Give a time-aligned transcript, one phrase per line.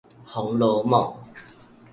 [0.25, 1.13] 紅樓夢